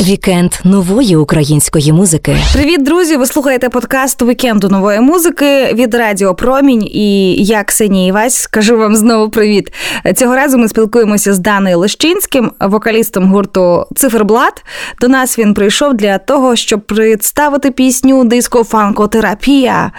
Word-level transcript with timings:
Вікенд 0.00 0.52
нової 0.64 1.16
української 1.16 1.92
музики. 1.92 2.36
Привіт, 2.52 2.82
друзі! 2.82 3.16
Ви 3.16 3.26
слухаєте 3.26 3.68
подкаст 3.68 4.22
Вікенду 4.22 4.68
нової 4.68 5.00
музики 5.00 5.74
від 5.74 5.94
Радіо 5.94 6.34
Промінь. 6.34 6.82
І 6.82 7.34
я 7.44 7.64
Ксенія 7.64 8.06
Івась 8.06 8.34
скажу 8.34 8.76
вам 8.76 8.96
знову 8.96 9.30
привіт. 9.30 9.72
Цього 10.16 10.36
разу 10.36 10.58
ми 10.58 10.68
спілкуємося 10.68 11.34
з 11.34 11.38
Данею 11.38 11.78
Лещинським, 11.78 12.52
вокалістом 12.60 13.32
гурту 13.32 13.86
Циферблат. 13.96 14.64
До 15.00 15.08
нас 15.08 15.38
він 15.38 15.54
прийшов 15.54 15.94
для 15.94 16.18
того, 16.18 16.56
щоб 16.56 16.80
представити 16.80 17.70
пісню 17.70 18.24
Диско-фанко 18.24 19.15
терапія. 19.15 19.90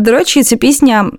До 0.00 0.10
речі, 0.10 0.42
ця 0.42 0.56
пісня 0.56 1.10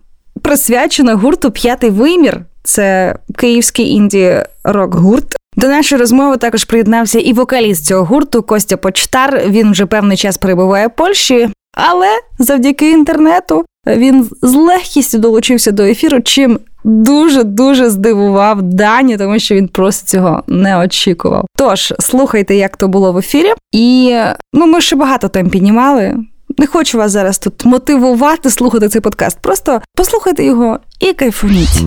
присвячена 0.42 1.16
гурту 1.16 1.52
П'ятий 1.52 1.90
вимір. 1.90 2.42
Це 2.64 3.16
київський 3.38 3.90
інді 3.90 4.44
рок 4.64 4.96
гурт. 4.96 5.36
До 5.56 5.68
нашої 5.68 6.00
розмови 6.00 6.38
також 6.38 6.64
приєднався 6.64 7.20
і 7.20 7.34
вокаліст 7.34 7.86
цього 7.86 8.06
гурту 8.06 8.44
Костя 8.44 8.78
Почтар. 8.78 9.42
Він 9.48 9.72
вже 9.72 9.86
певний 9.86 10.18
час 10.18 10.38
перебуває 10.38 10.88
в 10.88 10.96
Польщі, 10.96 11.50
але 11.74 12.08
завдяки 12.40 12.92
інтернету 12.92 13.66
він 13.88 14.30
з 14.42 14.54
легкістю 14.54 15.18
долучився 15.18 15.72
до 15.72 15.84
ефіру, 15.84 16.22
чим 16.22 16.60
дуже 16.84 17.44
дуже 17.44 17.90
здивував 17.90 18.62
Дані, 18.62 19.18
тому 19.18 19.40
що 19.40 19.56
він 19.56 19.68
просто 19.68 20.08
цього 20.08 20.44
не 20.48 20.78
очікував. 20.78 21.46
Тож 21.58 21.94
слухайте, 22.00 22.56
як 22.56 22.78
то 22.78 22.88
було 22.88 23.14
в 23.14 23.18
ефірі, 23.18 23.54
і 23.72 24.16
ну 24.54 24.66
ми 24.66 24.82
ще 24.82 24.96
багато 24.96 25.28
тем 25.28 25.50
піднімали. 25.50 26.16
Не 26.58 26.68
хочу 26.68 26.98
вас 26.98 27.12
зараз 27.12 27.38
тут 27.40 27.66
мотивувати 27.66 28.50
слухати 28.50 28.90
цей 28.90 29.02
подкаст. 29.02 29.38
Просто 29.42 29.82
послухайте 29.96 30.44
його 30.44 30.80
і 31.00 31.14
кайфуніть. 31.14 31.84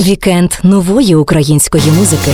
Вікенд 0.00 0.52
нової 0.62 1.14
української 1.14 1.90
музики. 1.98 2.30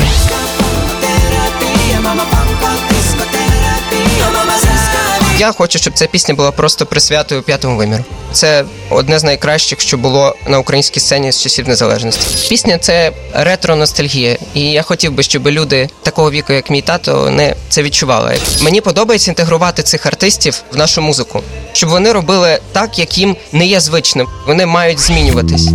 Я 5.39 5.53
хочу, 5.53 5.79
щоб 5.79 5.95
ця 5.95 6.07
пісня 6.07 6.35
була 6.35 6.51
просто 6.51 6.87
присвятою 6.87 7.43
п'ятому 7.43 7.77
виміру. 7.77 8.05
Це 8.33 8.65
одне 8.91 9.19
з 9.19 9.25
найкращих, 9.25 9.81
що 9.81 9.97
було 9.99 10.35
на 10.49 10.59
українській 10.59 11.01
сцені 11.01 11.33
з 11.33 11.43
часів 11.43 11.69
незалежності. 11.69 12.49
Пісня 12.49 12.79
це 12.79 13.13
ретро-ностальгія, 13.35 14.39
і 14.55 14.61
я 14.61 14.83
хотів 14.83 15.13
би, 15.13 15.23
щоб 15.23 15.49
люди 15.49 15.89
такого 16.03 16.31
віку, 16.31 16.53
як 16.53 16.71
мій 16.71 16.83
тато, 16.83 17.31
не 17.31 17.55
це 17.69 17.83
відчували. 17.83 18.37
Мені 18.63 18.81
подобається 18.81 19.31
інтегрувати 19.31 19.83
цих 19.83 20.07
артистів 20.07 20.63
в 20.73 20.77
нашу 20.77 21.03
музику, 21.03 21.43
щоб 21.73 21.91
вони 21.91 22.13
робили 22.13 22.59
так, 22.73 22.99
як 22.99 23.19
їм 23.19 23.37
не 23.53 23.67
є 23.67 23.81
звичним. 23.81 24.27
Вони 24.47 24.67
мають 24.67 25.01
змінюватись. 25.01 25.69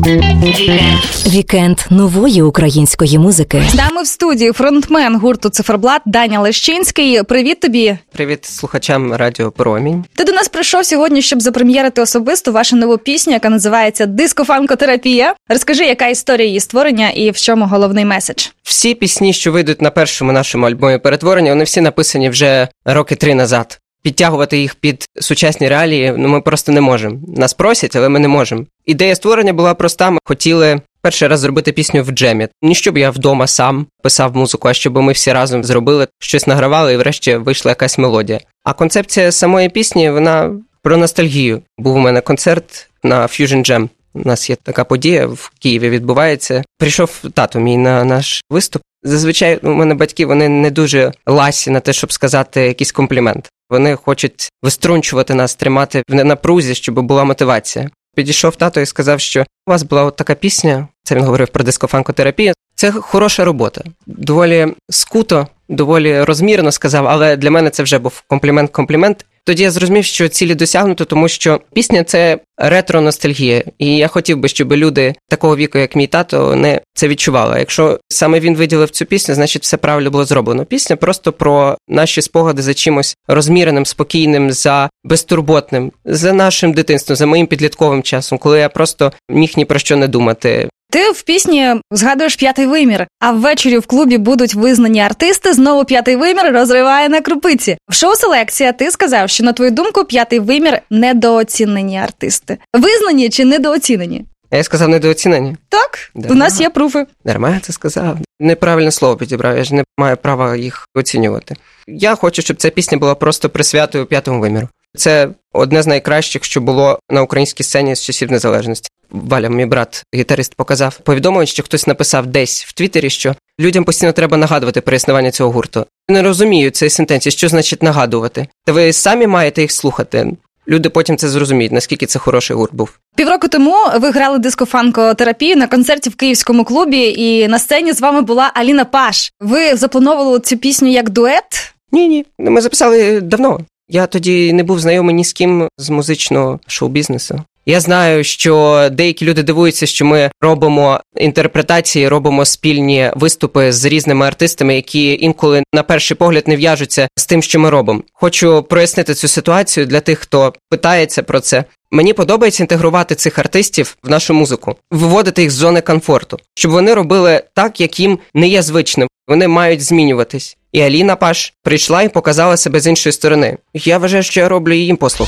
Вікенд 1.28 1.80
нової 1.90 2.42
української 2.42 3.20
музики. 3.20 3.64
З 3.72 3.74
нами 3.76 4.04
в 4.04 4.08
студії 4.08 4.52
фронтмен 4.52 5.20
гурту 5.20 5.50
Циферблат 5.50 6.02
Даня 6.06 6.42
Лещинський. 6.42 7.24
Привіт 7.24 7.60
тобі. 7.60 7.98
Привіт 8.12 8.46
слухачам 8.46 9.14
радіо 9.14 9.49
Промінь. 9.52 10.06
Ти 10.16 10.24
до 10.24 10.32
нас 10.32 10.48
прийшов 10.48 10.86
сьогодні, 10.86 11.22
щоб 11.22 11.42
запрем'єрити 11.42 12.02
особисто 12.02 12.52
вашу 12.52 12.76
нову 12.76 12.98
пісню, 12.98 13.34
яка 13.34 13.50
називається 13.50 14.06
Дискофанкотерапія. 14.06 15.34
Розкажи, 15.50 15.86
яка 15.86 16.08
історія 16.08 16.48
її 16.48 16.60
створення 16.60 17.10
і 17.10 17.32
в 17.32 17.38
чому 17.38 17.66
головний 17.66 18.06
меседж. 18.06 18.48
Всі 18.64 18.96
пісні, 18.96 19.34
що 19.34 19.52
вийдуть 19.52 19.82
на 19.82 19.92
першому 19.92 20.32
нашому 20.32 20.66
альбомі 20.66 20.98
перетворення, 20.98 21.52
вони 21.52 21.64
всі 21.64 21.82
написані 21.82 22.30
вже 22.30 22.68
роки 22.86 23.16
три 23.16 23.36
назад. 23.36 23.80
Підтягувати 24.02 24.58
їх 24.58 24.76
під 24.76 25.06
сучасні 25.22 25.68
реалії 25.68 26.14
ну 26.18 26.28
ми 26.28 26.42
просто 26.42 26.72
не 26.72 26.82
можемо. 26.82 27.20
Нас 27.28 27.54
просять, 27.54 27.96
але 27.96 28.10
ми 28.10 28.20
не 28.20 28.28
можемо. 28.28 28.66
Ідея 28.86 29.16
створення 29.16 29.54
була 29.54 29.74
проста. 29.74 30.10
Ми 30.10 30.20
хотіли 30.24 30.82
перший 31.10 31.28
раз 31.28 31.40
зробити 31.40 31.72
пісню 31.72 32.04
в 32.04 32.12
джемі. 32.12 32.48
Не 32.62 32.74
щоб 32.74 32.98
я 32.98 33.10
вдома 33.10 33.48
сам 33.48 33.86
писав 34.04 34.36
музику, 34.36 34.68
а 34.68 34.74
щоб 34.74 34.98
ми 34.98 35.14
всі 35.14 35.34
разом 35.34 35.64
зробили 35.64 36.08
щось 36.20 36.48
награвали, 36.48 36.94
і 36.94 36.98
врешті 36.98 37.36
вийшла 37.36 37.72
якась 37.72 37.98
мелодія. 37.98 38.40
А 38.64 38.74
концепція 38.74 39.32
самої 39.32 39.70
пісні 39.70 40.10
вона 40.10 40.56
про 40.84 40.98
ностальгію. 40.98 41.62
Був 41.78 41.96
у 41.96 42.00
мене 42.00 42.22
концерт 42.22 42.90
на 43.04 43.22
Fusion 43.22 43.72
Jam. 43.72 43.90
У 44.14 44.28
нас 44.28 44.50
є 44.50 44.56
така 44.56 44.84
подія 44.84 45.28
в 45.28 45.52
Києві. 45.60 45.90
Відбувається. 45.90 46.64
Прийшов 46.78 47.22
тато 47.34 47.60
мій 47.60 47.78
на 47.78 48.04
наш 48.04 48.42
виступ. 48.50 48.82
Зазвичай 49.04 49.60
у 49.64 49.70
мене 49.70 49.96
батьки 49.96 50.26
вони 50.26 50.50
не 50.50 50.72
дуже 50.72 51.12
ласі 51.28 51.72
на 51.72 51.80
те, 51.80 51.94
щоб 51.94 52.14
сказати 52.14 52.62
якийсь 52.62 52.92
комплімент. 52.92 53.50
Вони 53.70 53.96
хочуть 53.96 54.50
виструнчувати 54.64 55.34
нас, 55.34 55.56
тримати 55.56 56.04
в 56.10 56.24
напрузі, 56.24 56.76
щоб 56.76 57.00
була 57.00 57.24
мотивація. 57.24 57.90
Підійшов 58.16 58.56
тато 58.56 58.82
і 58.82 58.86
сказав, 58.86 59.20
що 59.20 59.46
у 59.68 59.72
вас 59.72 59.84
була 59.84 60.04
от 60.04 60.16
така 60.16 60.36
пісня. 60.36 60.88
Це 61.10 61.16
він 61.16 61.24
говорив 61.24 61.48
про 61.48 61.64
дискофанкотерапію. 61.64 62.54
Це 62.76 62.92
хороша 62.92 63.46
робота. 63.46 63.84
Доволі 64.08 64.68
скуто, 64.90 65.48
доволі 65.70 66.24
розмірно 66.24 66.72
сказав, 66.72 67.08
але 67.08 67.38
для 67.38 67.52
мене 67.52 67.70
це 67.70 67.84
вже 67.84 68.00
був 68.00 68.24
комплімент-комплімент. 68.30 69.26
Тоді 69.44 69.64
я 69.64 69.72
зрозумів, 69.72 70.06
що 70.06 70.28
цілі 70.28 70.56
досягнуто, 70.56 71.06
тому 71.06 71.28
що 71.28 71.62
пісня 71.74 72.04
це 72.04 72.40
ретро-ностальгія, 72.58 73.64
і 73.80 73.98
я 73.98 74.08
хотів 74.08 74.38
би, 74.38 74.48
щоб 74.48 74.74
люди 74.74 75.16
такого 75.30 75.56
віку, 75.56 75.78
як 75.78 75.96
мій 75.96 76.08
тато, 76.08 76.56
не 76.56 76.82
це 76.94 77.08
відчували. 77.08 77.60
Якщо 77.60 78.00
саме 78.10 78.40
він 78.40 78.56
виділив 78.56 78.90
цю 78.90 79.06
пісню, 79.06 79.36
значить 79.36 79.64
все 79.64 79.78
правильно 79.78 80.12
було 80.12 80.26
зроблено. 80.26 80.66
Пісня 80.66 80.96
просто 80.96 81.32
про 81.32 81.78
наші 81.88 82.22
спогади 82.22 82.62
за 82.62 82.74
чимось 82.74 83.18
розміреним, 83.28 83.86
спокійним, 83.86 84.52
за 84.52 84.90
безтурботним, 85.04 85.92
за 86.06 86.34
нашим 86.34 86.74
дитинством, 86.74 87.16
за 87.16 87.26
моїм 87.26 87.48
підлітковим 87.48 88.04
часом, 88.04 88.38
коли 88.38 88.60
я 88.60 88.70
просто 88.70 89.12
міг 89.30 89.54
ні 89.58 89.66
про 89.66 89.80
що 89.80 89.98
не 89.98 90.08
думати. 90.08 90.70
Ти 90.92 91.12
в 91.12 91.22
пісні 91.22 91.76
згадуєш 91.92 92.36
п'ятий 92.36 92.66
вимір, 92.66 93.08
а 93.20 93.32
ввечері 93.32 93.78
в 93.78 93.86
клубі 93.86 94.18
будуть 94.18 94.54
визнані 94.56 95.00
артисти. 95.02 95.54
Знову 95.54 95.86
п'ятий 95.86 96.16
вимір 96.16 96.54
розриває 96.54 97.10
на 97.10 97.22
крупиці. 97.22 97.78
В 97.90 97.94
шоу 97.94 98.16
селекція 98.16 98.72
ти 98.74 98.92
сказав, 98.92 99.30
що 99.30 99.44
на 99.44 99.54
твою 99.54 99.72
думку 99.72 100.06
п'ятий 100.06 100.40
вимір 100.40 100.80
недооцінені 100.90 101.98
артисти. 102.00 102.58
Визнані 102.74 103.30
чи 103.30 103.46
недооцінені? 103.46 104.26
Я 104.52 104.64
сказав 104.64 104.90
недооцінені. 104.90 105.58
Так, 105.70 106.12
Да. 106.16 106.30
у 106.30 106.34
нас 106.34 106.62
є 106.62 106.70
пруфи. 106.70 107.06
Дарма 107.26 107.50
я 107.50 107.60
це 107.60 107.74
сказав. 107.74 108.18
Неправильне 108.40 108.92
слово 108.92 109.16
підібрав, 109.16 109.58
я 109.58 109.64
ж 109.64 109.76
не 109.76 109.84
маю 109.98 110.18
права 110.18 110.56
їх 110.56 110.88
оцінювати. 110.96 111.56
Я 111.88 112.16
хочу, 112.16 112.42
щоб 112.42 112.58
ця 112.58 112.70
пісня 112.70 112.98
була 112.98 113.16
просто 113.16 113.50
присвятою 113.50 114.06
п'ятому 114.06 114.40
виміру. 114.40 114.68
Це 114.98 115.30
одне 115.54 115.82
з 115.82 115.88
найкращих, 115.88 116.44
що 116.44 116.62
було 116.62 117.00
на 117.10 117.22
українській 117.22 117.64
сцені 117.64 117.96
з 117.96 118.02
часів 118.04 118.32
незалежності. 118.32 118.90
Валя, 119.12 119.50
мій 119.50 119.66
брат, 119.66 120.04
гітарист, 120.16 120.56
показав 120.56 120.98
повідомлення, 120.98 121.46
що 121.46 121.64
хтось 121.64 121.88
написав 121.88 122.28
десь 122.28 122.66
в 122.66 122.74
Твіттері, 122.74 123.10
що 123.10 123.36
людям 123.60 123.84
постійно 123.84 124.12
треба 124.12 124.38
нагадувати 124.38 124.82
про 124.82 124.96
існування 124.96 125.32
цього 125.32 125.52
гурту. 125.52 125.86
Не 126.10 126.22
розумію 126.22 126.72
цієї 126.72 126.90
сентенції, 126.90 127.32
що 127.32 127.50
значить 127.50 127.84
нагадувати. 127.84 128.48
Та 128.66 128.72
ви 128.72 128.94
самі 128.94 129.28
маєте 129.28 129.62
їх 129.62 129.72
слухати. 129.72 130.32
Люди 130.68 130.90
потім 130.90 131.18
це 131.18 131.30
зрозуміють, 131.30 131.72
наскільки 131.72 132.06
це 132.06 132.20
хороший 132.20 132.56
гурт 132.56 132.74
був. 132.74 133.00
Півроку 133.16 133.48
тому 133.48 133.76
ви 134.00 134.12
грали 134.12 134.40
дискофанкотерапію 134.40 135.56
на 135.56 135.68
концерті 135.68 136.10
в 136.10 136.16
київському 136.16 136.64
клубі, 136.64 137.14
і 137.18 137.48
на 137.48 137.60
сцені 137.60 137.94
з 137.94 138.02
вами 138.02 138.22
була 138.22 138.52
Аліна 138.54 138.86
Паш. 138.86 139.32
Ви 139.40 139.76
заплановували 139.76 140.40
цю 140.40 140.58
пісню 140.58 140.90
як 140.90 141.10
дует? 141.10 141.74
Ні, 141.92 142.08
ні. 142.08 142.26
Ми 142.40 142.62
записали 142.62 143.22
давно. 143.22 143.60
Я 143.90 144.08
тоді 144.08 144.54
не 144.54 144.64
був 144.64 144.80
знайомий 144.80 145.16
ні 145.16 145.24
з 145.24 145.34
ким 145.34 145.68
з 145.78 145.90
музичного 145.90 146.60
шоу-бізнесу. 146.68 147.44
Я 147.70 147.80
знаю, 147.80 148.24
що 148.24 148.88
деякі 148.92 149.26
люди 149.26 149.44
дивуються, 149.44 149.86
що 149.86 150.06
ми 150.06 150.32
робимо 150.42 151.00
інтерпретації, 151.18 152.08
робимо 152.08 152.46
спільні 152.46 153.12
виступи 153.16 153.72
з 153.72 153.86
різними 153.86 154.28
артистами, 154.28 154.76
які 154.76 155.18
інколи 155.22 155.64
на 155.74 155.84
перший 155.84 156.18
погляд 156.18 156.48
не 156.48 156.56
в'яжуться 156.56 157.08
з 157.16 157.26
тим, 157.26 157.42
що 157.42 157.60
ми 157.60 157.70
робимо. 157.70 158.04
Хочу 158.14 158.64
прояснити 158.64 159.14
цю 159.14 159.28
ситуацію 159.28 159.86
для 159.86 160.00
тих, 160.00 160.20
хто 160.20 160.54
питається 160.70 161.24
про 161.24 161.40
це. 161.40 161.64
Мені 161.92 162.14
подобається 162.14 162.64
інтегрувати 162.64 163.16
цих 163.16 163.40
артистів 163.40 163.98
в 164.04 164.10
нашу 164.10 164.34
музику, 164.34 164.76
виводити 164.92 165.42
їх 165.42 165.52
з 165.52 165.56
зони 165.56 165.82
комфорту, 165.82 166.40
щоб 166.56 166.72
вони 166.72 166.94
робили 166.94 167.44
так, 167.56 167.82
як 167.82 168.00
їм 168.00 168.20
не 168.34 168.48
є 168.48 168.62
звичним. 168.62 169.08
Вони 169.28 169.48
мають 169.48 169.82
змінюватись. 169.82 170.58
І 170.72 170.82
Аліна 170.82 171.16
Паш 171.16 171.54
прийшла 171.64 172.02
і 172.02 172.10
показала 172.10 172.58
себе 172.58 172.80
з 172.80 172.88
іншої 172.88 173.14
сторони. 173.14 173.58
Я 173.74 173.98
вважаю, 173.98 174.24
що 174.24 174.40
я 174.40 174.50
роблю 174.50 174.74
їм 174.74 174.98
послуг. 174.98 175.28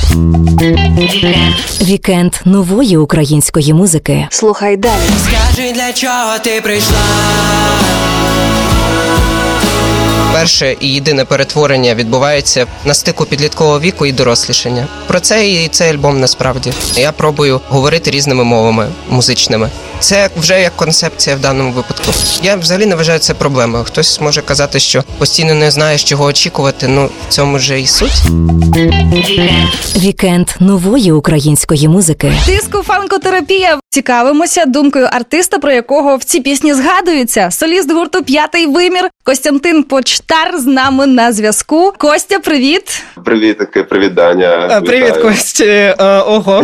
Вікенд 1.81 2.33
нової 2.45 2.97
української 2.97 3.73
музики. 3.73 4.27
Слухай 4.29 4.77
далі. 4.77 5.01
Скажи, 5.27 5.71
для 5.71 5.93
чого 5.93 6.39
ти 6.43 6.61
прийшла? 6.61 6.97
Перше 10.41 10.75
і 10.79 10.93
єдине 10.93 11.25
перетворення 11.25 11.95
відбувається 11.95 12.65
на 12.85 12.93
стику 12.93 13.25
підліткового 13.25 13.79
віку 13.79 14.05
і 14.05 14.11
дорослішання. 14.11 14.87
Про 15.07 15.19
це 15.19 15.49
і 15.49 15.67
цей 15.67 15.89
альбом 15.89 16.19
насправді. 16.19 16.73
Я 16.95 17.11
пробую 17.11 17.61
говорити 17.69 18.11
різними 18.11 18.43
мовами 18.43 18.87
музичними. 19.09 19.69
Це 19.99 20.29
вже 20.37 20.61
як 20.61 20.75
концепція 20.75 21.35
в 21.35 21.39
даному 21.39 21.71
випадку. 21.71 22.11
Я 22.43 22.55
взагалі 22.55 22.85
не 22.85 22.95
вважаю 22.95 23.19
це 23.19 23.33
проблемою. 23.33 23.83
Хтось 23.83 24.21
може 24.21 24.41
казати, 24.41 24.79
що 24.79 25.03
постійно 25.17 25.53
не 25.53 25.71
знаєш, 25.71 26.03
чого 26.03 26.23
очікувати. 26.23 26.87
Ну 26.87 27.09
в 27.29 27.33
цьому 27.33 27.59
же 27.59 27.81
і 27.81 27.87
суть. 27.87 28.23
Вікенд 29.97 30.49
нової 30.59 31.11
української 31.11 31.87
музики. 31.87 32.33
Тиску 32.45 32.83
фанкотерапія. 32.83 33.79
Цікавимося 33.89 34.65
думкою 34.65 35.07
артиста, 35.11 35.57
про 35.57 35.71
якого 35.71 36.17
в 36.17 36.23
цій 36.23 36.39
пісні 36.39 36.73
згадується. 36.73 37.51
Соліст 37.51 37.91
гурту 37.91 38.23
П'ятий 38.23 38.65
вимір 38.65 39.09
Костянтин 39.23 39.83
Почтар 40.31 40.59
з 40.59 40.65
нами 40.65 41.07
на 41.07 41.31
зв'язку. 41.31 41.93
Костя, 41.97 42.39
привіт. 42.39 43.03
Привіт, 43.25 43.57
таке 43.57 43.83
привіт, 43.83 44.13
Даня. 44.13 44.81
Привіт. 44.81 45.17
Кості. 45.17 45.65
Е, 45.65 45.95
Ого. 46.19 46.63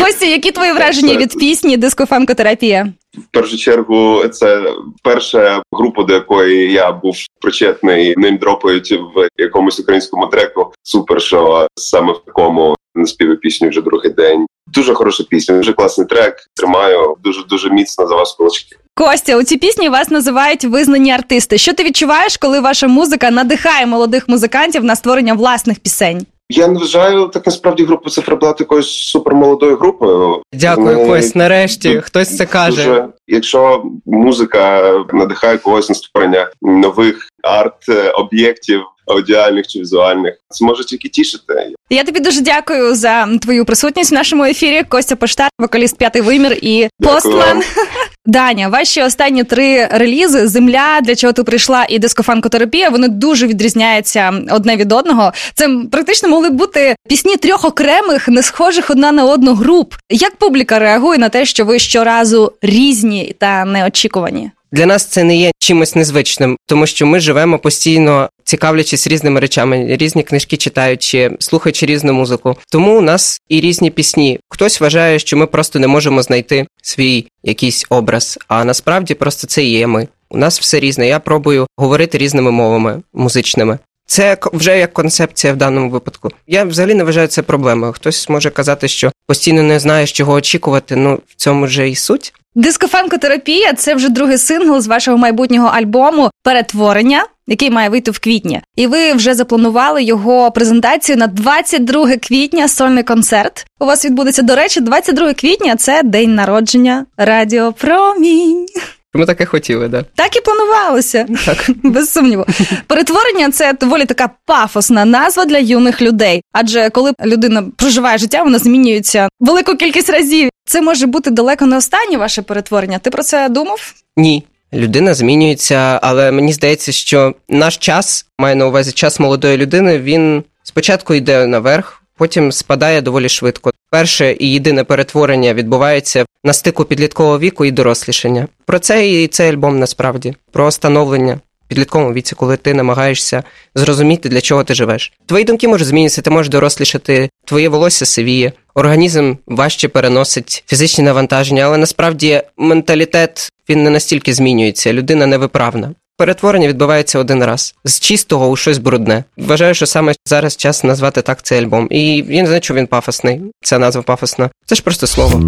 Костя, 0.00 0.26
які 0.26 0.50
твої 0.50 0.72
враження 0.72 1.16
від 1.16 1.38
пісні 1.38 1.76
дискофанкотерапія? 1.76 2.92
В 3.14 3.32
першу 3.32 3.56
чергу, 3.56 4.28
це 4.28 4.62
перша 5.02 5.62
група, 5.72 6.02
до 6.02 6.14
якої 6.14 6.72
я 6.72 6.92
був 6.92 7.16
причетний. 7.40 8.14
Ним 8.16 8.36
дропають 8.36 8.92
в 8.92 9.28
якомусь 9.36 9.80
українському 9.80 10.26
треку. 10.26 10.72
Супер, 10.82 11.22
що 11.22 11.66
саме 11.74 12.12
в 12.12 12.24
такому 12.26 12.74
наспіваю 12.94 13.38
пісню 13.38 13.68
вже 13.68 13.80
другий 13.80 14.10
день. 14.10 14.46
Дуже 14.66 14.94
хороша 14.94 15.24
пісня, 15.24 15.56
дуже 15.56 15.72
класний 15.72 16.06
трек. 16.06 16.36
Тримаю 16.56 17.16
дуже 17.24 17.44
дуже 17.44 17.70
міцно 17.70 18.06
за 18.06 18.14
вас 18.14 18.32
кулачки. 18.32 18.76
Костя, 18.94 19.36
у 19.36 19.42
цій 19.42 19.56
пісні 19.56 19.88
вас 19.88 20.10
називають 20.10 20.64
визнані 20.64 21.10
артисти. 21.10 21.58
Що 21.58 21.72
ти 21.74 21.84
відчуваєш, 21.84 22.36
коли 22.36 22.60
ваша 22.60 22.88
музика 22.88 23.30
надихає 23.30 23.86
молодих 23.86 24.28
музикантів 24.28 24.84
на 24.84 24.96
створення 24.96 25.34
власних 25.34 25.78
пісень? 25.78 26.26
Я 26.50 26.68
не 26.68 26.78
вважаю 26.78 27.26
так 27.28 27.46
насправді 27.46 27.84
групу 27.84 28.10
циферблат 28.10 28.60
якоюсь 28.60 28.90
супермолодою 28.90 29.76
групою. 29.76 30.42
Дякую, 30.52 30.98
Вони 30.98 31.08
Кость. 31.08 31.36
Нарешті 31.36 32.00
хтось 32.00 32.36
це 32.36 32.46
каже. 32.46 32.84
Дуже, 32.84 33.08
якщо 33.26 33.82
музика 34.06 34.92
надихає 35.12 35.58
когось 35.58 35.88
на 35.88 35.94
створення 35.94 36.50
нових 36.62 37.28
арт-об'єктів, 37.42 38.80
аудіальних 39.06 39.66
чи 39.66 39.80
візуальних, 39.80 40.34
це 40.48 40.64
може 40.64 40.84
тільки 40.84 41.08
тішити. 41.08 41.72
Я 41.90 42.04
тобі 42.04 42.20
дуже 42.20 42.40
дякую 42.40 42.94
за 42.94 43.38
твою 43.38 43.64
присутність 43.64 44.10
в 44.10 44.14
нашому 44.14 44.44
ефірі. 44.44 44.82
Костя 44.88 45.16
Поштар, 45.16 45.48
вокаліст 45.58 45.98
п'ятий 45.98 46.22
вимір 46.22 46.58
і 46.62 46.88
Дякую 47.00 47.14
Постман. 47.14 47.62
Даня, 48.26 48.68
ваші 48.68 49.02
останні 49.02 49.44
три 49.44 49.86
релізи 49.86 50.48
Земля, 50.48 51.00
для 51.02 51.14
чого 51.14 51.32
ти 51.32 51.44
прийшла, 51.44 51.86
і 51.88 51.98
дискофанкотерапія. 51.98 52.88
Вони 52.88 53.08
дуже 53.08 53.46
відрізняються 53.46 54.32
одне 54.50 54.76
від 54.76 54.92
одного. 54.92 55.32
Це 55.54 55.68
практично 55.92 56.28
могли 56.28 56.50
б 56.50 56.52
бути 56.52 56.96
пісні 57.08 57.36
трьох 57.36 57.64
окремих, 57.64 58.28
не 58.28 58.42
схожих 58.42 58.90
одна 58.90 59.12
на 59.12 59.24
одну 59.24 59.54
груп. 59.54 59.94
Як 60.10 60.36
публіка 60.36 60.78
реагує 60.78 61.18
на 61.18 61.28
те, 61.28 61.44
що 61.44 61.64
ви 61.64 61.78
щоразу 61.78 62.52
різні 62.62 63.34
та 63.38 63.64
неочікувані? 63.64 64.50
Для 64.72 64.86
нас 64.86 65.04
це 65.04 65.24
не 65.24 65.36
є 65.36 65.50
чимось 65.58 65.94
незвичним, 65.94 66.56
тому 66.66 66.86
що 66.86 67.06
ми 67.06 67.20
живемо 67.20 67.58
постійно 67.58 68.30
цікавлячись 68.44 69.06
різними 69.06 69.40
речами, 69.40 69.86
різні 69.96 70.22
книжки 70.22 70.56
читаючи, 70.56 71.30
слухаючи 71.38 71.86
різну 71.86 72.12
музику. 72.12 72.56
Тому 72.70 72.98
у 72.98 73.00
нас 73.00 73.40
і 73.48 73.60
різні 73.60 73.90
пісні. 73.90 74.40
Хтось 74.48 74.80
вважає, 74.80 75.18
що 75.18 75.36
ми 75.36 75.46
просто 75.46 75.78
не 75.78 75.86
можемо 75.86 76.22
знайти 76.22 76.66
свій 76.82 77.26
якийсь 77.42 77.86
образ, 77.90 78.38
а 78.48 78.64
насправді 78.64 79.14
просто 79.14 79.46
це 79.46 79.64
є 79.64 79.86
ми. 79.86 80.08
У 80.30 80.38
нас 80.38 80.60
все 80.60 80.80
різне. 80.80 81.08
Я 81.08 81.18
пробую 81.18 81.66
говорити 81.76 82.18
різними 82.18 82.50
мовами 82.50 83.02
музичними. 83.14 83.78
Це 84.06 84.36
вже 84.52 84.78
як 84.78 84.92
концепція 84.92 85.52
в 85.52 85.56
даному 85.56 85.90
випадку. 85.90 86.30
Я 86.46 86.64
взагалі 86.64 86.94
не 86.94 87.04
вважаю 87.04 87.28
це 87.28 87.42
проблемою. 87.42 87.92
Хтось 87.92 88.28
може 88.28 88.50
казати, 88.50 88.88
що 88.88 89.12
постійно 89.26 89.62
не 89.62 89.80
знаєш, 89.80 90.12
чого 90.12 90.32
очікувати. 90.32 90.96
Ну 90.96 91.18
в 91.28 91.34
цьому 91.36 91.66
же 91.66 91.88
і 91.88 91.94
суть. 91.94 92.34
Дискофанкотерапія 92.54 93.72
це 93.72 93.94
вже 93.94 94.08
другий 94.08 94.38
сингл 94.38 94.80
з 94.80 94.86
вашого 94.86 95.18
майбутнього 95.18 95.68
альбому 95.68 96.30
Перетворення, 96.42 97.24
який 97.46 97.70
має 97.70 97.88
вийти 97.88 98.10
в 98.10 98.18
квітні. 98.18 98.62
І 98.76 98.86
ви 98.86 99.12
вже 99.12 99.34
запланували 99.34 100.02
його 100.02 100.50
презентацію 100.50 101.18
на 101.18 101.26
22 101.26 102.16
квітня. 102.16 102.68
Сольний 102.68 103.04
концерт. 103.04 103.66
У 103.80 103.86
вас 103.86 104.04
відбудеться. 104.04 104.42
До 104.42 104.56
речі, 104.56 104.80
22 104.80 105.34
квітня 105.34 105.76
це 105.76 106.02
день 106.02 106.34
народження 106.34 107.06
Радіо 107.16 107.72
Промінь. 107.72 108.66
Ми 109.14 109.26
таке 109.26 109.44
хотіли, 109.44 109.88
да. 109.88 110.04
Так 110.14 110.36
і 110.36 110.40
планувалося. 110.40 111.26
Так. 111.46 111.70
Без 111.82 112.12
сумніву. 112.12 112.46
Перетворення 112.86 113.50
це 113.50 113.72
доволі 113.72 114.04
така 114.04 114.30
пафосна 114.46 115.04
назва 115.04 115.44
для 115.44 115.58
юних 115.58 116.02
людей. 116.02 116.42
Адже 116.52 116.90
коли 116.90 117.12
людина 117.24 117.64
проживає 117.76 118.18
життя, 118.18 118.42
вона 118.42 118.58
змінюється 118.58 119.28
велику 119.40 119.76
кількість 119.76 120.10
разів. 120.10 120.50
Це 120.64 120.82
може 120.82 121.06
бути 121.06 121.30
далеко 121.30 121.66
не 121.66 121.76
останнє 121.76 122.16
ваше 122.16 122.42
перетворення. 122.42 122.98
Ти 122.98 123.10
про 123.10 123.22
це 123.22 123.48
думав? 123.48 123.94
Ні. 124.16 124.44
Людина 124.74 125.14
змінюється, 125.14 125.98
але 126.02 126.32
мені 126.32 126.52
здається, 126.52 126.92
що 126.92 127.34
наш 127.48 127.76
час, 127.76 128.26
маю 128.38 128.56
на 128.56 128.66
увазі 128.66 128.92
час 128.92 129.20
молодої 129.20 129.56
людини, 129.56 129.98
він 129.98 130.44
спочатку 130.62 131.14
йде 131.14 131.46
наверх, 131.46 132.02
потім 132.16 132.52
спадає 132.52 133.00
доволі 133.00 133.28
швидко. 133.28 133.70
Перше 133.90 134.36
і 134.40 134.52
єдине 134.52 134.84
перетворення 134.84 135.54
відбувається 135.54 136.24
на 136.44 136.52
стику 136.52 136.84
підліткового 136.84 137.38
віку 137.38 137.64
і 137.64 137.70
дорослішання. 137.70 138.48
Про 138.66 138.78
це 138.78 139.08
і 139.08 139.28
цей 139.28 139.50
альбом 139.50 139.78
насправді 139.78 140.34
про 140.52 140.70
становлення. 140.70 141.40
Підлітковому 141.68 142.12
віці, 142.12 142.34
коли 142.34 142.56
ти 142.56 142.74
намагаєшся 142.74 143.42
зрозуміти, 143.74 144.28
для 144.28 144.40
чого 144.40 144.64
ти 144.64 144.74
живеш. 144.74 145.12
Твої 145.26 145.44
думки 145.44 145.68
можуть 145.68 145.88
змінитися, 145.88 146.22
ти 146.22 146.30
можеш 146.30 146.50
дорослішати, 146.50 147.30
твоє 147.44 147.68
волосся 147.68 148.06
сивіє, 148.06 148.52
організм 148.74 149.34
важче 149.46 149.88
переносить 149.88 150.64
фізичні 150.66 151.04
навантаження, 151.04 151.64
але 151.64 151.78
насправді 151.78 152.42
менталітет 152.56 153.52
він 153.68 153.82
не 153.82 153.90
настільки 153.90 154.34
змінюється, 154.34 154.92
людина 154.92 155.26
невиправна. 155.26 155.94
Перетворення 156.16 156.68
відбувається 156.68 157.18
один 157.18 157.44
раз 157.44 157.74
з 157.84 158.00
чистого 158.00 158.48
у 158.48 158.56
щось 158.56 158.78
брудне. 158.78 159.24
Вважаю, 159.36 159.74
що 159.74 159.86
саме 159.86 160.12
зараз 160.26 160.56
час 160.56 160.84
назвати 160.84 161.22
так 161.22 161.42
цей 161.42 161.58
альбом. 161.64 161.88
І 161.90 162.16
я 162.16 162.42
не 162.42 162.46
знаю, 162.46 162.60
чому 162.60 162.78
він 162.78 162.86
пафосний. 162.86 163.40
Ця 163.62 163.78
назва 163.78 164.02
пафосна. 164.02 164.50
Це 164.66 164.74
ж 164.74 164.82
просто 164.82 165.06
слово. 165.06 165.40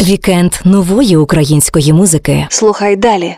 Вікенд 0.00 0.52
нової 0.64 1.16
української 1.16 1.92
музики. 1.92 2.46
Слухай 2.50 2.96
далі. 2.96 3.36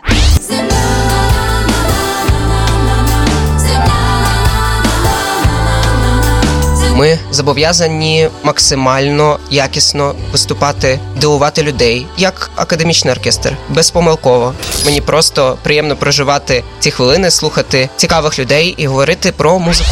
Ми 6.97 7.17
зобов'язані 7.31 8.29
максимально 8.43 9.39
якісно 9.51 10.15
виступати, 10.31 10.99
дивувати 11.21 11.63
людей 11.63 12.05
як 12.17 12.51
академічний 12.55 13.13
оркестр, 13.13 13.57
безпомилково. 13.69 14.53
Мені 14.85 15.01
просто 15.01 15.57
приємно 15.63 15.95
проживати 15.95 16.63
ці 16.79 16.91
хвилини, 16.91 17.31
слухати 17.31 17.89
цікавих 17.95 18.39
людей 18.39 18.75
і 18.77 18.87
говорити 18.87 19.33
про 19.37 19.59
музику. 19.59 19.89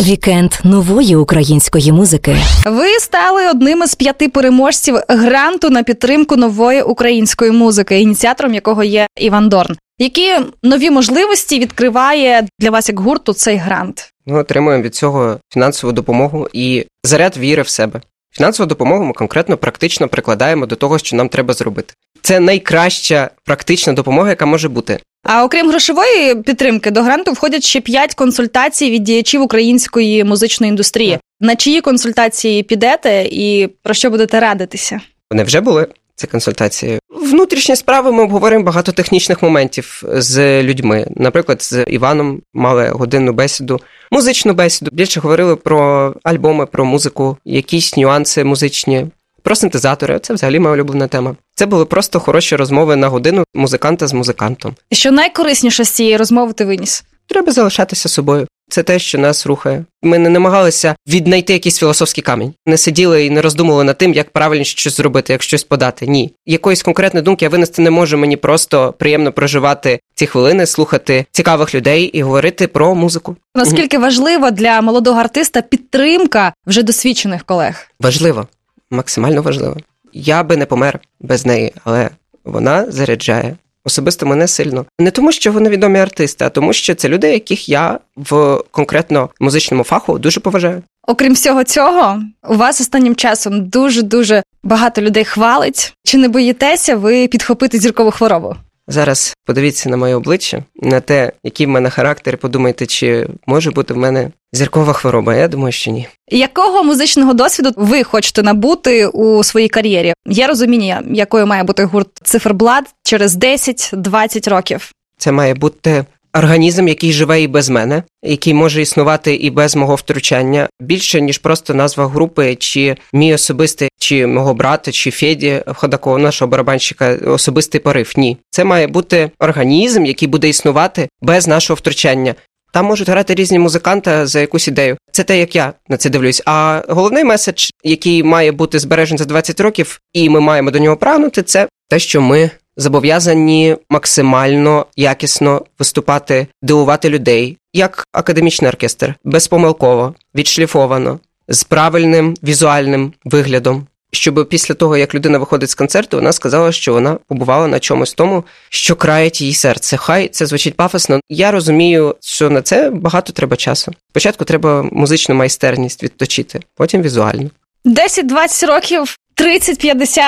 Вікенд 0.00 0.52
нової 0.64 1.16
української 1.16 1.92
музики. 1.92 2.36
Ви 2.66 2.88
стали 3.00 3.50
одним 3.50 3.82
із 3.82 3.94
п'яти 3.94 4.28
переможців 4.28 4.96
гранту 5.08 5.70
на 5.70 5.82
підтримку 5.82 6.36
нової 6.36 6.82
української 6.82 7.50
музики, 7.50 8.00
ініціатором 8.00 8.54
якого 8.54 8.84
є 8.84 9.06
Іван 9.16 9.48
Дорн. 9.48 9.76
Які 9.98 10.34
нові 10.62 10.90
можливості 10.90 11.58
відкриває 11.58 12.46
для 12.60 12.70
вас 12.70 12.88
як 12.88 13.00
гурту 13.00 13.32
цей 13.32 13.56
грант? 13.56 14.12
Ми 14.26 14.38
отримуємо 14.38 14.82
від 14.82 14.94
цього 14.94 15.40
фінансову 15.52 15.92
допомогу 15.92 16.48
і 16.52 16.86
заряд 17.04 17.36
віри 17.36 17.62
в 17.62 17.68
себе. 17.68 18.00
Фінансову 18.32 18.66
допомогу 18.66 19.04
ми 19.04 19.12
конкретно 19.12 19.56
практично 19.56 20.08
прикладаємо 20.08 20.66
до 20.66 20.76
того, 20.76 20.98
що 20.98 21.16
нам 21.16 21.28
треба 21.28 21.54
зробити. 21.54 21.94
Це 22.22 22.40
найкраща 22.40 23.30
практична 23.44 23.92
допомога, 23.92 24.28
яка 24.28 24.46
може 24.46 24.68
бути. 24.68 24.98
А 25.22 25.44
окрім 25.44 25.68
грошової 25.68 26.34
підтримки, 26.34 26.90
до 26.90 27.02
гранту 27.02 27.32
входять 27.32 27.64
ще 27.64 27.80
п'ять 27.80 28.14
консультацій 28.14 28.90
від 28.90 29.02
діячів 29.04 29.42
української 29.42 30.24
музичної 30.24 30.70
індустрії. 30.70 31.18
На 31.40 31.56
чиї 31.56 31.80
консультації 31.80 32.62
підете 32.62 33.28
і 33.30 33.68
про 33.82 33.94
що 33.94 34.10
будете 34.10 34.40
радитися? 34.40 35.00
Вони 35.30 35.44
вже 35.44 35.60
були 35.60 35.86
ці 36.14 36.26
консультації. 36.26 36.98
Внутрішні 37.26 37.76
справи 37.76 38.12
ми 38.12 38.22
обговоримо 38.22 38.64
багато 38.64 38.92
технічних 38.92 39.42
моментів 39.42 40.02
з 40.12 40.62
людьми. 40.62 41.06
Наприклад, 41.16 41.62
з 41.62 41.84
Іваном 41.86 42.40
мали 42.54 42.88
годинну 42.88 43.32
бесіду, 43.32 43.80
музичну 44.10 44.54
бесіду. 44.54 44.90
Більше 44.92 45.20
говорили 45.20 45.56
про 45.56 46.14
альбоми, 46.22 46.66
про 46.66 46.84
музику, 46.84 47.36
якісь 47.44 47.96
нюанси 47.96 48.44
музичні, 48.44 49.06
про 49.42 49.56
синтезатори. 49.56 50.18
Це 50.18 50.34
взагалі 50.34 50.58
моя 50.58 50.74
улюблена 50.74 51.06
тема. 51.08 51.36
Це 51.54 51.66
були 51.66 51.84
просто 51.84 52.20
хороші 52.20 52.56
розмови 52.56 52.96
на 52.96 53.08
годину 53.08 53.44
музиканта 53.54 54.06
з 54.06 54.12
музикантом. 54.12 54.74
Що 54.92 55.12
найкорисніше 55.12 55.84
з 55.84 55.90
цієї 55.90 56.16
розмови 56.16 56.52
ти 56.52 56.64
виніс? 56.64 57.04
Треба 57.26 57.52
залишатися 57.52 58.08
собою. 58.08 58.46
Це 58.68 58.82
те, 58.82 58.98
що 58.98 59.18
нас 59.18 59.46
рухає. 59.46 59.84
Ми 60.02 60.18
не 60.18 60.30
намагалися 60.30 60.96
віднайти 61.08 61.52
якийсь 61.52 61.78
філософський 61.78 62.22
камінь, 62.22 62.54
не 62.66 62.76
сиділи 62.78 63.26
і 63.26 63.30
не 63.30 63.42
роздумували 63.42 63.84
над 63.84 63.98
тим, 63.98 64.14
як 64.14 64.30
правильно 64.30 64.64
щось 64.64 64.96
зробити, 64.96 65.32
як 65.32 65.42
щось 65.42 65.64
подати. 65.64 66.06
Ні, 66.06 66.32
якоїсь 66.46 66.82
конкретної 66.82 67.24
думки 67.24 67.44
я 67.44 67.48
винести 67.48 67.82
не 67.82 67.90
можу. 67.90 68.18
Мені 68.18 68.36
просто 68.36 68.94
приємно 68.98 69.32
проживати 69.32 70.00
ці 70.14 70.26
хвилини, 70.26 70.66
слухати 70.66 71.26
цікавих 71.32 71.74
людей 71.74 72.04
і 72.04 72.22
говорити 72.22 72.66
про 72.66 72.94
музику. 72.94 73.36
Наскільки 73.54 73.98
важливо 73.98 74.50
для 74.50 74.80
молодого 74.80 75.20
артиста 75.20 75.62
підтримка 75.62 76.52
вже 76.66 76.82
досвідчених 76.82 77.44
колег? 77.44 77.86
Важливо, 78.00 78.46
максимально 78.90 79.42
важливо. 79.42 79.76
Я 80.12 80.42
би 80.42 80.56
не 80.56 80.66
помер 80.66 81.00
без 81.20 81.46
неї, 81.46 81.72
але 81.84 82.10
вона 82.44 82.90
заряджає. 82.90 83.56
Особисто 83.86 84.26
мене 84.26 84.48
сильно 84.48 84.86
не 84.98 85.10
тому, 85.10 85.32
що 85.32 85.52
вони 85.52 85.68
відомі 85.70 85.98
артисти, 85.98 86.44
а 86.44 86.48
тому, 86.48 86.72
що 86.72 86.94
це 86.94 87.08
люди, 87.08 87.32
яких 87.32 87.68
я 87.68 87.98
в 88.16 88.62
конкретно 88.70 89.30
музичному 89.40 89.84
фаху 89.84 90.18
дуже 90.18 90.40
поважаю. 90.40 90.82
Окрім 91.08 91.32
всього 91.32 91.64
цього, 91.64 92.22
у 92.48 92.54
вас 92.54 92.80
останнім 92.80 93.14
часом 93.14 93.68
дуже 93.68 94.02
дуже 94.02 94.42
багато 94.62 95.02
людей 95.02 95.24
хвалить. 95.24 95.94
Чи 96.04 96.18
не 96.18 96.28
боїтеся 96.28 96.96
ви 96.96 97.28
підхопити 97.28 97.78
зіркову 97.78 98.10
хворобу? 98.10 98.56
Зараз 98.88 99.36
подивіться 99.44 99.88
на 99.88 99.96
моє 99.96 100.14
обличчя, 100.14 100.62
на 100.76 101.00
те, 101.00 101.32
який 101.44 101.66
в 101.66 101.68
мене 101.68 101.90
характер, 101.90 102.38
подумайте, 102.38 102.86
чи 102.86 103.28
може 103.46 103.70
бути 103.70 103.94
в 103.94 103.96
мене 103.96 104.30
зіркова 104.52 104.92
хвороба. 104.92 105.34
Я 105.34 105.48
думаю, 105.48 105.72
що 105.72 105.90
ні. 105.90 106.08
Якого 106.30 106.84
музичного 106.84 107.34
досвіду 107.34 107.72
ви 107.76 108.02
хочете 108.02 108.42
набути 108.42 109.06
у 109.06 109.44
своїй 109.44 109.68
кар'єрі? 109.68 110.14
Є 110.26 110.46
розуміння, 110.46 111.02
якою 111.06 111.46
має 111.46 111.62
бути 111.64 111.84
гурт 111.84 112.08
циферблат 112.22 112.84
через 113.02 113.36
10-20 113.36 114.50
років? 114.50 114.92
Це 115.18 115.32
має 115.32 115.54
бути 115.54 116.04
організм, 116.38 116.88
який 116.88 117.12
живе 117.12 117.42
і 117.42 117.48
без 117.48 117.68
мене, 117.68 118.02
який 118.22 118.54
може 118.54 118.82
існувати 118.82 119.34
і 119.34 119.50
без 119.50 119.76
мого 119.76 119.94
втручання, 119.94 120.68
більше 120.80 121.20
ніж 121.20 121.38
просто 121.38 121.74
назва 121.74 122.06
групи, 122.08 122.56
чи 122.56 122.96
мій 123.12 123.34
особистий, 123.34 123.88
чи 123.98 124.26
мого 124.26 124.54
брата, 124.54 124.92
чи 124.92 125.10
Феді 125.10 125.62
Ходакова, 125.66 126.18
нашого 126.18 126.50
барабанщика, 126.50 127.18
особистий 127.26 127.80
порив. 127.80 128.12
Ні, 128.16 128.36
це 128.50 128.64
має 128.64 128.86
бути 128.86 129.30
організм, 129.38 130.04
який 130.04 130.28
буде 130.28 130.48
існувати 130.48 131.08
без 131.20 131.46
нашого 131.46 131.76
втручання. 131.76 132.34
Там 132.72 132.86
можуть 132.86 133.08
грати 133.08 133.34
різні 133.34 133.58
музиканти 133.58 134.26
за 134.26 134.40
якусь 134.40 134.68
ідею. 134.68 134.96
Це 135.12 135.24
те, 135.24 135.38
як 135.38 135.56
я 135.56 135.72
на 135.88 135.96
це 135.96 136.10
дивлюсь. 136.10 136.42
А 136.46 136.82
головний 136.88 137.24
меседж, 137.24 137.70
який 137.84 138.22
має 138.22 138.52
бути 138.52 138.78
збережений 138.78 139.18
за 139.18 139.24
20 139.24 139.60
років, 139.60 140.00
і 140.12 140.28
ми 140.28 140.40
маємо 140.40 140.70
до 140.70 140.78
нього 140.78 140.96
прагнути, 140.96 141.42
це 141.42 141.68
те, 141.88 141.98
що 141.98 142.20
ми 142.20 142.50
зобов'язані 142.76 143.76
максимально 143.90 144.86
якісно 144.96 145.62
виступати, 145.78 146.46
дивувати 146.62 147.08
людей, 147.08 147.56
як 147.72 148.06
академічний 148.12 148.68
оркестр, 148.68 149.14
безпомилково, 149.24 150.14
відшліфовано, 150.34 151.18
з 151.48 151.64
правильним 151.64 152.36
візуальним 152.42 153.12
виглядом. 153.24 153.86
Щоб 154.12 154.48
після 154.48 154.74
того, 154.74 154.96
як 154.96 155.14
людина 155.14 155.38
виходить 155.38 155.70
з 155.70 155.74
концерту, 155.74 156.16
вона 156.16 156.32
сказала, 156.32 156.72
що 156.72 156.92
вона 156.92 157.18
побувала 157.28 157.66
на 157.66 157.80
чомусь 157.80 158.14
тому, 158.14 158.44
що 158.68 158.96
країть 158.96 159.40
її 159.40 159.54
серце. 159.54 159.96
Хай 159.96 160.28
це 160.28 160.46
звучить 160.46 160.74
пафосно. 160.74 161.20
Я 161.28 161.50
розумію, 161.50 162.16
що 162.20 162.50
на 162.50 162.62
це 162.62 162.90
багато 162.90 163.32
треба 163.32 163.56
часу. 163.56 163.92
Спочатку 164.10 164.44
треба 164.44 164.82
музичну 164.92 165.34
майстерність 165.34 166.02
відточити, 166.02 166.60
потім 166.74 167.02
візуальну. 167.02 167.50
10-20 167.84 168.66
років, 168.66 169.16
30-50, 169.36 170.18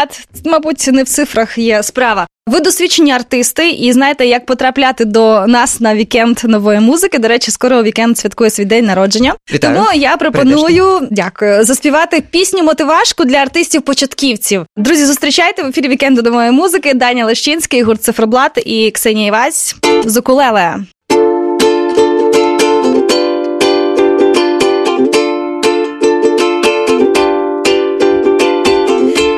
мабуть, 0.45 0.87
не 0.87 1.03
в 1.03 1.09
цифрах 1.09 1.59
є 1.59 1.83
справа. 1.83 2.27
Ви 2.49 2.61
досвідчені 2.61 3.13
артисти 3.13 3.71
і 3.71 3.93
знаєте, 3.93 4.27
як 4.27 4.47
потрапляти 4.47 5.05
до 5.05 5.47
нас 5.47 5.81
на 5.81 5.95
вікенд 5.95 6.41
нової 6.45 6.81
музики. 6.81 7.19
До 7.19 7.29
речі, 7.29 7.51
скоро 7.51 7.83
вікенд 7.83 8.19
святкує 8.19 8.51
свій 8.51 8.65
день 8.65 8.85
народження. 8.85 9.35
Вітаю. 9.55 9.77
Тому 9.77 9.89
я 9.95 10.17
пропоную 10.17 11.09
дякую 11.11 11.65
заспівати 11.65 12.23
пісню 12.31 12.63
мотивашку 12.63 13.25
для 13.25 13.37
артистів-початківців. 13.37 14.67
Друзі, 14.77 15.07
зустрічайте 15.07 15.63
в 15.63 15.67
ефірі 15.67 15.89
вікенду 15.89 16.23
нової 16.23 16.51
музики. 16.51 16.95
Даня 16.95 17.25
Лещинський, 17.27 17.83
гурт 17.83 18.03
Циферблат 18.03 18.63
і 18.67 18.91
Ксенія 18.91 19.27
Івась 19.27 19.77
з 20.05 20.17
укулеле. 20.17 20.77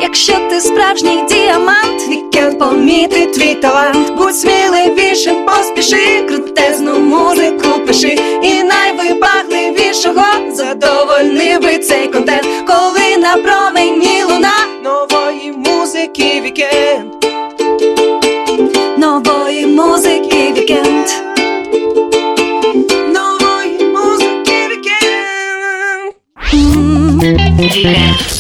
Якщо 0.03 0.33
ти 0.51 0.61
справжній 0.61 1.25
діамант, 1.29 2.20
вікенд 2.41 2.59
помітить 2.59 3.33
твій 3.33 3.55
талант, 3.55 4.13
будь 4.17 4.37
сміливішим, 4.37 5.47
поспіши, 5.47 6.27
крутезну 6.29 6.99
музику 6.99 7.87
пиши, 7.87 8.19
і 8.43 8.63
найвибагливішого 8.63 10.25
задовольнивий 10.53 11.79
цей 11.79 12.07
контент, 12.07 12.47
коли 12.67 13.00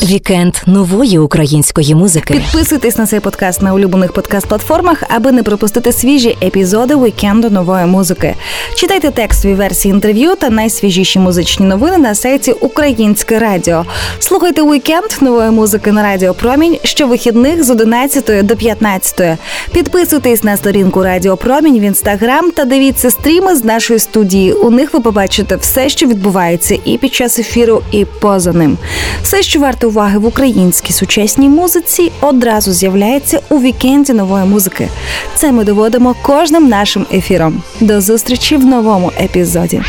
Вікенд 0.02 0.54
нової 0.66 1.18
української 1.18 1.94
музики. 1.94 2.34
Підписуйтесь 2.34 2.98
на 2.98 3.06
цей 3.06 3.20
подкаст 3.20 3.62
на 3.62 3.74
улюблених 3.74 4.12
подкаст-платформах, 4.12 5.02
аби 5.08 5.32
не 5.32 5.42
пропустити 5.42 5.92
свіжі 5.92 6.36
епізоди 6.42 6.96
вікенду 6.96 7.50
нової 7.50 7.86
музики. 7.86 8.34
Читайте 8.74 9.10
текстові 9.10 9.54
версії 9.54 9.94
інтерв'ю 9.94 10.34
та 10.34 10.50
найсвіжіші 10.50 11.18
музичні 11.18 11.66
новини 11.66 11.98
на 11.98 12.14
сайті 12.14 12.52
Українське 12.52 13.38
Радіо. 13.38 13.84
Слухайте 14.18 14.62
вікенд 14.62 15.10
нової 15.20 15.50
музики 15.50 15.92
на 15.92 16.02
Радіо 16.02 16.34
Промінь 16.34 16.76
щовихідних 16.84 17.64
з 17.64 17.70
11 17.70 18.46
до 18.46 18.56
15. 18.56 19.38
Підписуйтесь 19.72 20.44
на 20.44 20.56
сторінку 20.56 21.02
Радіо 21.04 21.36
Промінь 21.36 21.80
в 21.80 21.82
інстаграм 21.82 22.50
та 22.50 22.64
дивіться 22.64 23.10
стріми 23.10 23.56
з 23.56 23.64
нашої 23.64 23.98
студії. 23.98 24.52
У 24.52 24.70
них 24.70 24.94
ви 24.94 25.00
побачите 25.00 25.56
все, 25.56 25.88
що 25.88 26.06
відбувається 26.06 26.78
і 26.84 26.98
під 26.98 27.14
час 27.14 27.38
ефіру, 27.38 27.82
і 27.92 28.04
поза 28.04 28.52
ним. 28.52 28.78
Все, 29.22 29.42
що 29.42 29.60
варто 29.60 29.88
уваги 29.88 30.18
в 30.18 30.26
українській 30.26 30.92
сучасній 30.92 31.48
музиці, 31.48 32.12
одразу 32.20 32.72
з'являється 32.72 33.40
у 33.48 33.60
вікенді 33.60 34.12
нової 34.12 34.44
музики. 34.44 34.88
Це 35.34 35.52
ми 35.52 35.64
доводимо 35.64 36.14
кожним 36.22 36.68
нашим 36.68 37.06
ефіром. 37.12 37.62
До 37.80 38.00
зустрічі 38.00 38.56
в 38.56 38.66
новому 38.66 39.12
епізоді. 39.20 39.80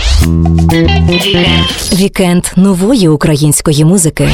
Вікенд 1.93 2.45
нової 2.55 3.07
української 3.07 3.85
музики. 3.85 4.29